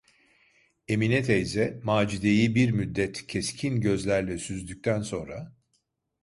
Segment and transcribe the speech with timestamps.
[0.87, 5.55] Emine teyze Macide’yi bir müddet keskin gözlerle süzdükten sonra: